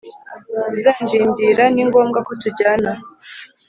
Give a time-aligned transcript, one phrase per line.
[0.75, 2.91] Uzandindira ni ngombwa ko tujyana